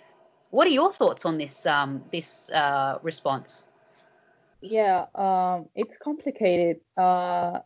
[0.51, 3.65] What are your thoughts on this um, this uh, response?
[4.62, 6.77] Yeah um, it's complicated.
[6.97, 7.60] Uh,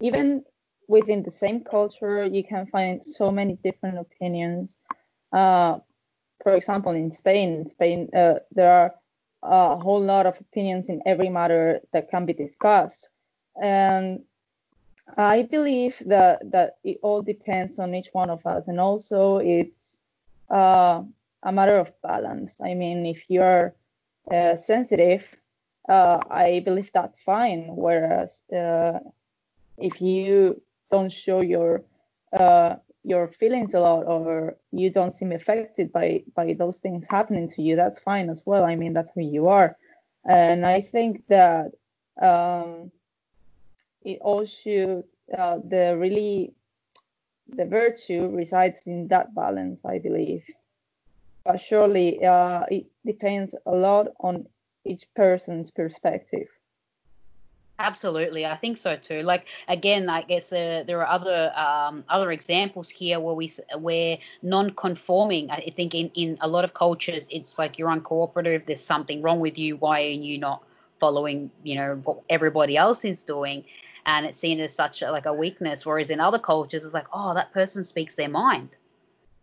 [0.00, 0.44] even
[0.88, 4.76] within the same culture you can find so many different opinions.
[5.32, 5.78] Uh,
[6.42, 8.94] for example in spain spain uh, there are
[9.42, 13.08] a whole lot of opinions in every matter that can be discussed.
[13.60, 14.20] And
[15.16, 19.96] I believe that that it all depends on each one of us, and also it's
[20.50, 21.02] uh,
[21.42, 22.60] a matter of balance.
[22.60, 23.74] I mean, if you're
[24.30, 25.24] uh, sensitive,
[25.88, 27.68] uh, I believe that's fine.
[27.74, 28.98] Whereas uh,
[29.78, 31.84] if you don't show your
[32.38, 32.76] uh,
[33.08, 37.62] your feelings a lot or you don't seem affected by by those things happening to
[37.62, 38.64] you that's fine as well.
[38.64, 39.76] I mean that's who you are.
[40.24, 41.66] And i think that
[42.20, 42.90] um,
[44.02, 45.04] it also
[45.36, 46.52] uh, the really
[47.58, 50.44] the virtue resides in that balance i believe.
[51.44, 54.46] But surely uh, it depends a lot on
[54.84, 56.48] each person's perspective
[57.80, 59.22] Absolutely, I think so too.
[59.22, 64.18] Like again, I guess uh, there are other um, other examples here where we where
[64.42, 65.50] non-conforming.
[65.50, 68.66] I think in in a lot of cultures, it's like you're uncooperative.
[68.66, 69.76] There's something wrong with you.
[69.76, 70.64] Why are you not
[70.98, 71.50] following?
[71.62, 73.64] You know what everybody else is doing,
[74.06, 75.86] and it's seen as such a, like a weakness.
[75.86, 78.70] Whereas in other cultures, it's like, oh, that person speaks their mind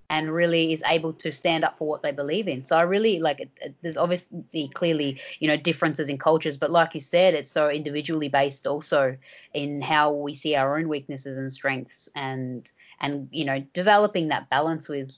[0.10, 2.66] and really is able to stand up for what they believe in.
[2.66, 6.72] So I really like it, it, there's obviously clearly you know differences in cultures, but
[6.72, 9.18] like you said, it's so individually based also
[9.54, 12.70] in how we see our own weaknesses and strengths, and
[13.02, 15.12] and you know developing that balance with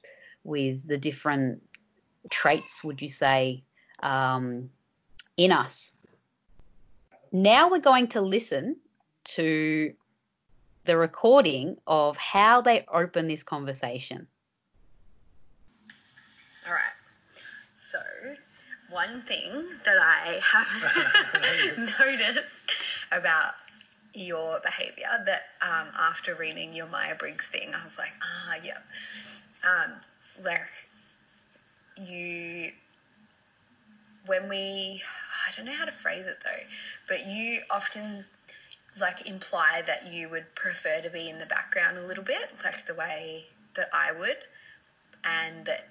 [0.43, 1.61] with the different
[2.29, 3.63] traits, would you say,
[4.01, 4.69] um,
[5.35, 5.91] in us.
[7.31, 8.77] Now we're going to listen
[9.35, 9.93] to
[10.85, 14.25] the recording of how they open this conversation.
[16.65, 16.81] All right.
[17.75, 17.99] So,
[18.89, 22.71] one thing that I have noticed
[23.11, 23.53] about
[24.13, 28.77] your behavior that um, after reading your Myers Briggs thing, I was like, ah, yeah.
[29.63, 29.91] Um,
[30.43, 30.61] like,
[31.97, 32.71] you,
[34.25, 35.01] when we,
[35.47, 36.65] I don't know how to phrase it though,
[37.07, 38.25] but you often
[38.99, 42.85] like imply that you would prefer to be in the background a little bit, like
[42.85, 43.45] the way
[43.75, 44.37] that I would,
[45.23, 45.85] and that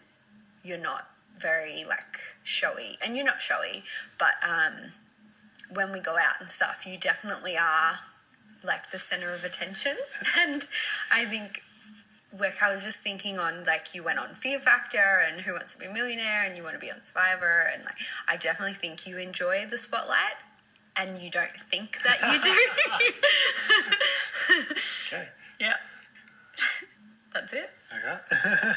[0.65, 3.85] you're not very like showy, and you're not showy,
[4.19, 4.73] but um,
[5.75, 7.99] when we go out and stuff, you definitely are
[8.65, 9.97] like the center of attention.
[10.41, 10.67] and
[11.13, 11.63] I think,
[12.39, 15.73] like, I was just thinking on like you went on Fear Factor and Who Wants
[15.75, 17.97] to Be a Millionaire, and you want to be on Survivor, and like
[18.29, 20.37] I definitely think you enjoy the spotlight.
[20.99, 22.57] And you don't think that you do.
[25.15, 25.29] okay.
[25.61, 25.75] Yeah.
[27.35, 27.71] That's it.
[27.93, 28.73] Okay.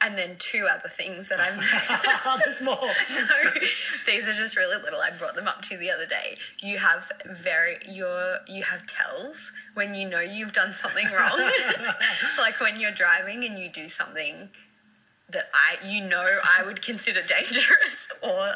[0.00, 2.38] And then two other things that I'm.
[2.44, 2.76] There's more.
[2.80, 3.60] no,
[4.06, 5.00] these are just really little.
[5.00, 6.38] I brought them up to you the other day.
[6.60, 11.38] You have very your you have tells when you know you've done something wrong,
[12.38, 14.48] like when you're driving and you do something
[15.30, 18.52] that I you know I would consider dangerous or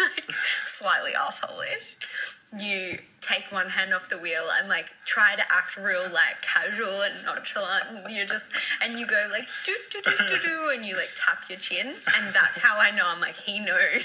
[0.00, 0.30] like
[0.64, 2.58] slightly assholeish.
[2.58, 6.40] You take take one hand off the wheel and like try to act real like
[6.42, 8.50] casual and nonchalant and you're just
[8.82, 10.10] and you go like do do do
[10.78, 14.04] do you like tap your chin and that's how I know I'm like he knows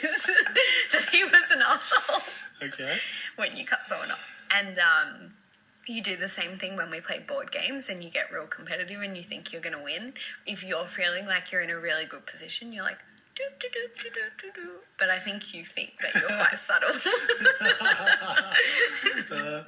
[0.91, 2.95] that he was an asshole Okay.
[3.35, 4.19] when you cut someone off.
[4.55, 5.33] And um,
[5.87, 9.01] you do the same thing when we play board games and you get real competitive
[9.01, 10.13] and you think you're going to win.
[10.45, 12.99] If you're feeling like you're in a really good position, you're like,
[13.35, 14.69] do, do, do, do, do, do, do.
[14.99, 16.91] But I think you think that you're quite subtle.
[19.31, 19.63] Uh,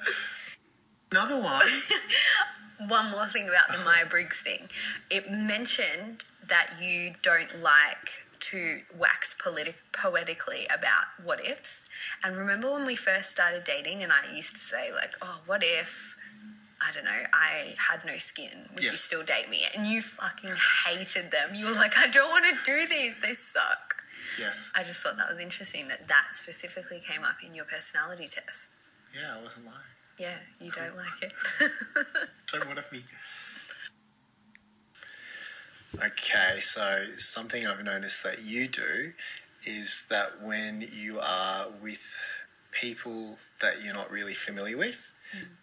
[1.11, 1.65] another one.
[2.87, 4.69] One more thing about the Myers Briggs thing.
[5.09, 11.87] It mentioned that you don't like to wax politi- poetically about what ifs.
[12.23, 15.63] And remember when we first started dating and I used to say, like, oh, what
[15.63, 16.15] if,
[16.81, 18.69] I don't know, I had no skin?
[18.75, 19.61] Would you still date me?
[19.75, 20.53] And you fucking
[20.85, 21.55] hated them.
[21.55, 23.17] You were like, I don't want to do these.
[23.19, 23.95] They suck.
[24.39, 24.71] Yes.
[24.75, 28.71] I just thought that was interesting that that specifically came up in your personality test.
[29.13, 29.77] Yeah, I wasn't lying.
[30.17, 31.33] Yeah, you don't like it.
[32.51, 33.03] Don't want me.
[35.95, 39.11] Okay, so something I've noticed that you do
[39.65, 42.01] is that when you are with
[42.71, 45.11] people that you're not really familiar with,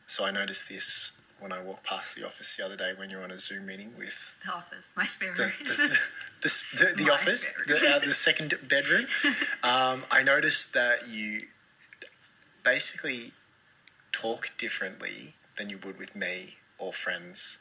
[0.07, 3.23] so I noticed this when I walked past the office the other day when you're
[3.23, 5.37] on a Zoom meeting with the office, my spirit.
[5.37, 5.99] the, the,
[6.43, 9.07] the, the, the office, the, uh, the second bedroom,
[9.63, 11.43] um, I noticed that you
[12.63, 13.33] basically
[14.23, 17.59] talk differently than you would with me or friends.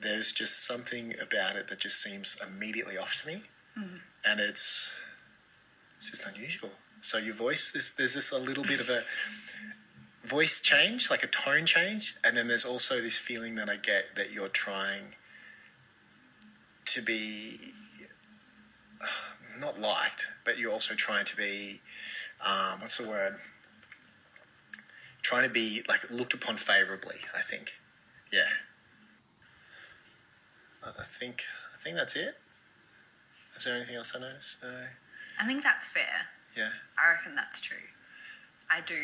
[0.00, 3.42] There's just something about it that just seems immediately off to me,
[4.28, 4.96] and it's
[5.96, 6.70] it's just unusual.
[7.00, 9.02] So your voice is there's this a little bit of a
[10.24, 14.04] voice change, like a tone change, and then there's also this feeling that I get
[14.16, 15.14] that you're trying
[16.86, 17.58] to be
[19.02, 19.06] uh,
[19.60, 21.80] not liked, but you're also trying to be
[22.44, 23.36] um, what's the word?
[25.22, 27.16] Trying to be like looked upon favorably.
[27.36, 27.72] I think,
[28.32, 28.40] yeah.
[30.84, 31.42] I I think
[31.74, 32.34] I think that's it.
[33.56, 34.62] Is there anything else I noticed?
[34.62, 34.72] No.
[35.40, 36.04] I think that's fair.
[36.56, 36.68] Yeah.
[36.98, 37.76] I reckon that's true.
[38.70, 38.94] I do.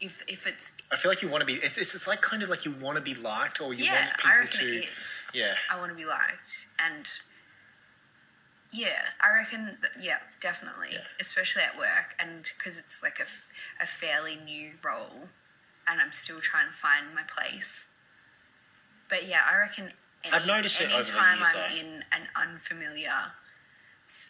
[0.00, 1.54] If if it's I feel like you want to be.
[1.54, 3.92] It's, it's it's like kind of like you want to be liked, or you yeah,
[3.92, 4.66] want I people reckon to.
[4.66, 5.26] it is.
[5.32, 5.54] Yeah.
[5.70, 7.06] I want to be liked, and
[8.72, 11.04] yeah, I reckon that, yeah, definitely, Yeah.
[11.20, 15.28] especially at work, and because it's like a, a fairly new role,
[15.86, 17.86] and I'm still trying to find my place.
[19.08, 19.92] But yeah, I reckon.
[20.24, 21.80] Any, I've noticed it any over the time years, I'm though.
[21.80, 23.12] in an unfamiliar,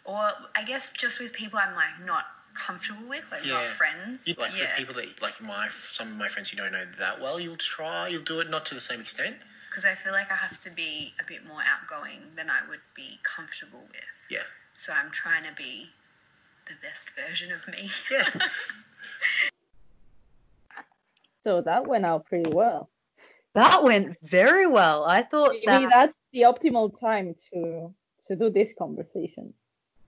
[0.03, 4.27] or I guess just with people I'm like not comfortable with, like not friends.
[4.27, 4.65] You, like yeah.
[4.71, 7.55] for people that like my some of my friends you don't know that well, you'll
[7.55, 9.37] try, you'll do it not to the same extent.
[9.73, 12.81] Because I feel like I have to be a bit more outgoing than I would
[12.95, 14.27] be comfortable with.
[14.29, 14.43] Yeah.
[14.75, 15.89] So I'm trying to be
[16.67, 17.89] the best version of me.
[18.11, 18.27] Yeah.
[21.43, 22.89] So that went out pretty well.
[23.53, 25.03] That went very well.
[25.03, 25.89] I thought Maybe that.
[25.91, 27.93] that's the optimal time to
[28.27, 29.53] to do this conversation.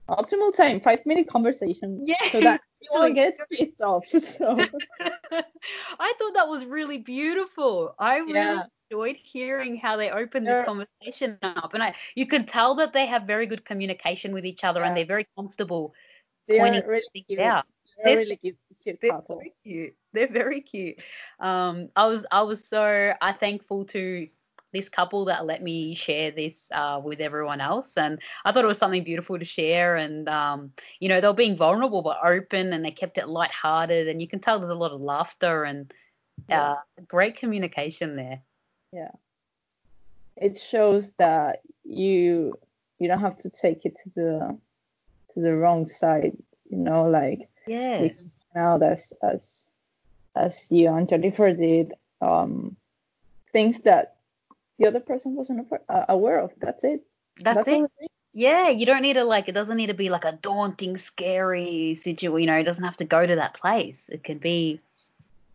[0.08, 2.06] Optimal time, five minute conversation.
[2.06, 4.06] Yeah, So that no one really gets pissed off.
[4.08, 4.56] So
[6.00, 7.94] I thought that was really beautiful.
[7.98, 8.62] I really Yeah.
[8.90, 13.06] Enjoyed hearing how they opened this conversation up, and I you could tell that they
[13.06, 15.94] have very good communication with each other, and they're very comfortable
[16.48, 17.64] they pointing really things out.
[17.96, 19.38] They're They're really cute, cute They're couple.
[19.38, 19.94] very cute.
[20.12, 20.96] They're very cute.
[21.40, 24.28] Um, I was I was so I thankful to
[24.72, 28.68] this couple that let me share this uh, with everyone else, and I thought it
[28.68, 29.96] was something beautiful to share.
[29.96, 34.08] And um, you know, they were being vulnerable but open, and they kept it lighthearted,
[34.08, 35.92] and you can tell there's a lot of laughter and
[36.48, 36.72] Yeah.
[36.72, 36.76] uh,
[37.08, 38.42] great communication there.
[40.36, 42.58] It shows that you
[42.98, 44.58] you don't have to take it to the
[45.34, 46.36] to the wrong side.
[46.70, 48.08] You know, like Yeah.
[48.54, 49.66] Now out as
[50.34, 52.76] as you and Jennifer did um
[53.52, 54.16] things that
[54.78, 56.52] the other person wasn't aware- uh, of.
[56.58, 57.02] That's it.
[57.40, 58.10] That's, all it.
[58.32, 61.94] Yeah, you don't need to like it doesn't need to be like a daunting, scary
[61.94, 62.40] situation.
[62.40, 64.10] You know, it doesn't have to go to that place.
[64.10, 64.80] It can be,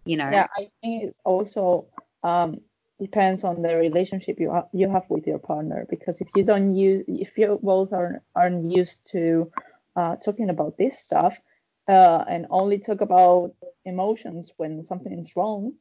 [0.06, 1.86] you know, Yeah, I think also
[2.24, 2.62] um,
[3.02, 6.76] depends on the relationship you ha- you have with your partner because if you don't
[6.76, 9.52] use if you both aren't aren't used to
[9.96, 11.40] uh, talking about this stuff
[11.88, 13.54] uh, and only talk about
[13.86, 15.74] emotions when something is wrong,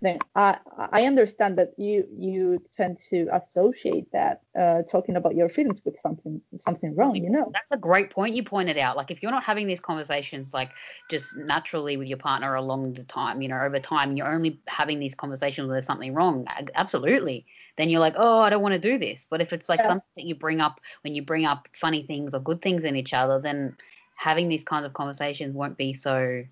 [0.00, 0.58] then I
[0.92, 5.98] I understand that you you tend to associate that uh, talking about your feelings with
[6.00, 7.52] something something wrong, you know.
[7.52, 8.96] That's a great point you pointed out.
[8.96, 10.70] Like if you're not having these conversations like
[11.10, 15.00] just naturally with your partner along the time, you know, over time, you're only having
[15.00, 16.46] these conversations when there's something wrong.
[16.74, 17.46] Absolutely.
[17.76, 19.26] Then you're like, oh, I don't want to do this.
[19.28, 19.86] But if it's like Yeah.
[19.86, 22.94] something that you bring up when you bring up funny things or good things in
[22.94, 23.76] each other, then
[24.14, 26.44] having these kinds of conversations won't be so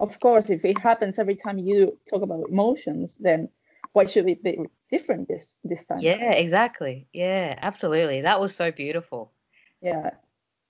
[0.00, 3.48] of course, if it happens every time you talk about emotions, then
[3.92, 4.58] why should it be
[4.90, 6.00] different this this time?
[6.00, 7.06] Yeah, exactly.
[7.12, 8.22] Yeah, absolutely.
[8.22, 9.32] That was so beautiful.
[9.82, 10.10] Yeah.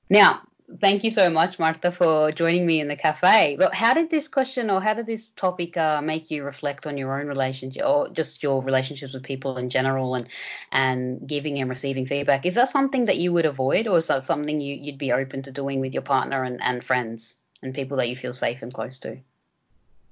[0.08, 0.42] Now,
[0.80, 3.56] thank you so much, Marta, for joining me in the cafe.
[3.58, 6.96] But how did this question or how did this topic uh, make you reflect on
[6.96, 10.26] your own relationship or just your relationships with people in general and
[10.72, 12.46] and giving and receiving feedback?
[12.46, 15.42] Is that something that you would avoid or is that something you, you'd be open
[15.42, 18.72] to doing with your partner and, and friends and people that you feel safe and
[18.72, 19.18] close to?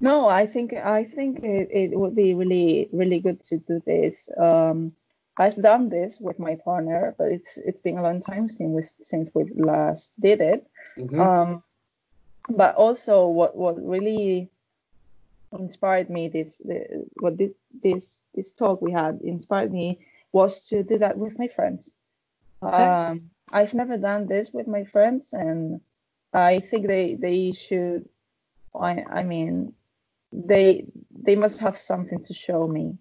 [0.00, 4.28] No, I think I think it, it would be really really good to do this.
[4.38, 4.92] Um,
[5.36, 9.04] I've done this with my partner, but it's it's been a long time since we
[9.04, 10.68] since we last did it.
[10.96, 11.20] Mm-hmm.
[11.20, 11.62] Um,
[12.48, 14.50] but also, what what really
[15.52, 19.98] inspired me this the, what this this this talk we had inspired me
[20.32, 21.90] was to do that with my friends.
[22.62, 22.76] Okay.
[22.76, 25.80] Um, I've never done this with my friends, and
[26.32, 28.08] I think they they should.
[28.74, 29.72] I I mean,
[30.32, 32.98] they they must have something to show me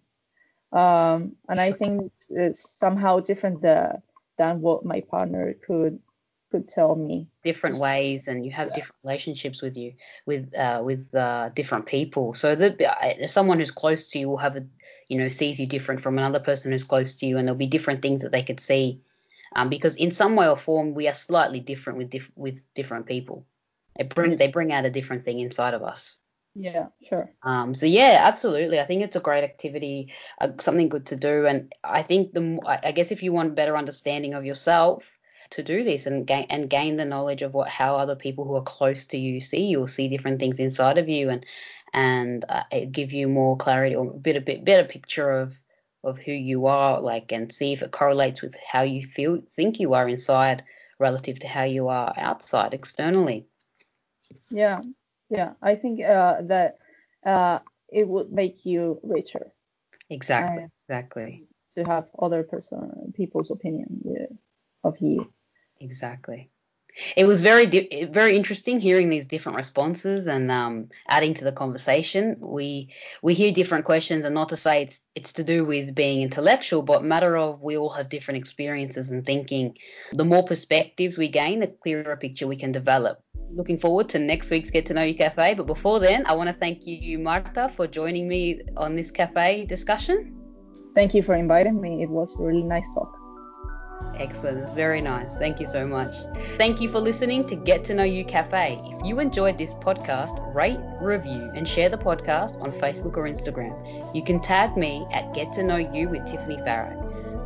[0.72, 4.02] um, and I think it's somehow different the,
[4.38, 6.00] than what my partner could
[6.52, 7.28] could tell me.
[7.44, 8.76] Different ways, and you have yeah.
[8.76, 9.94] different relationships with you
[10.26, 12.34] with uh, with uh, different people.
[12.34, 14.66] So that uh, someone who's close to you will have a
[15.08, 17.68] you know sees you different from another person who's close to you, and there'll be
[17.68, 19.02] different things that they could see.
[19.56, 23.06] Um, because in some way or form we are slightly different with diff- with different
[23.06, 23.46] people.
[23.98, 26.20] They bring they bring out a different thing inside of us.
[26.56, 27.32] Yeah, sure.
[27.44, 28.80] Um, so yeah, absolutely.
[28.80, 32.60] I think it's a great activity, uh, something good to do, and I think the
[32.66, 35.04] I guess if you want better understanding of yourself,
[35.52, 38.56] to do this and gain and gain the knowledge of what how other people who
[38.56, 41.46] are close to you see you'll see different things inside of you and
[41.94, 45.54] and uh, it give you more clarity or a bit a bit better picture of
[46.04, 49.80] of who you are like and see if it correlates with how you feel think
[49.80, 50.64] you are inside
[51.00, 53.46] relative to how you are outside externally.
[54.50, 54.82] Yeah
[55.30, 55.54] yeah.
[55.62, 56.78] I think uh, that
[57.26, 59.52] uh, it would make you richer.
[60.10, 61.46] Exactly uh, exactly.
[61.76, 64.26] To have other person people's opinion yeah,
[64.84, 65.32] of you.
[65.80, 66.50] Exactly
[67.16, 72.38] it was very very interesting hearing these different responses and um, adding to the conversation.
[72.40, 72.90] We
[73.22, 76.82] we hear different questions, and not to say it's it's to do with being intellectual,
[76.82, 79.76] but matter of we all have different experiences and thinking.
[80.14, 83.24] The more perspectives we gain, the clearer picture we can develop.
[83.52, 85.54] Looking forward to next week's Get to Know You Cafe.
[85.54, 89.66] But before then, I want to thank you, Marta, for joining me on this cafe
[89.66, 90.36] discussion.
[90.96, 92.04] Thank you for inviting me.
[92.04, 93.27] It was a really nice talk.
[94.20, 94.70] Excellent.
[94.74, 95.34] Very nice.
[95.36, 96.16] Thank you so much.
[96.58, 98.82] Thank you for listening to Get to Know You Cafe.
[98.84, 103.76] If you enjoyed this podcast, rate, review, and share the podcast on Facebook or Instagram.
[104.16, 107.04] You can tag me at Get to Know You with Tiffany Farrow.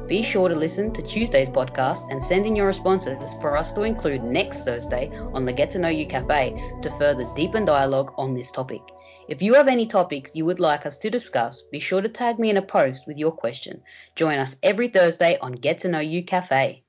[0.08, 3.84] Be sure to listen to Tuesday's podcast and send in your responses for us to
[3.84, 8.34] include next Thursday on the Get to Know You Cafe to further deepen dialogue on
[8.34, 8.82] this topic.
[9.32, 12.38] If you have any topics you would like us to discuss, be sure to tag
[12.38, 13.82] me in a post with your question.
[14.14, 16.84] Join us every Thursday on Get to Know You Cafe.